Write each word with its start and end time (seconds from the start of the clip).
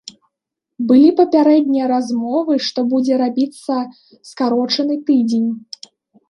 Былі 0.91 1.09
папярэднія 1.19 1.85
размовы, 1.93 2.55
што 2.69 2.79
будзе 2.95 3.13
рабіцца 3.23 3.77
скарочаны 4.31 4.99
тыдзень. 5.13 5.47